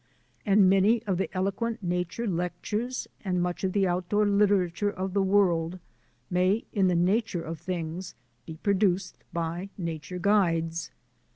And 0.47 0.67
many 0.67 1.03
of 1.03 1.19
the 1.19 1.29
eloquent 1.31 1.83
nature 1.83 2.25
lectures 2.25 3.07
and 3.23 3.39
much 3.39 3.63
of 3.63 3.71
the 3.71 3.85
out 3.85 4.09
door 4.09 4.25
literature 4.25 4.89
of 4.89 5.13
the 5.13 5.21
world 5.21 5.77
may 6.27 6.65
in 6.73 6.87
the 6.87 6.95
nature 6.95 7.43
of 7.43 7.59
things 7.59 8.15
be 8.47 8.57
produced 8.63 9.15
by 9.31 9.69
nature 9.77 10.17
guides. 10.17 10.89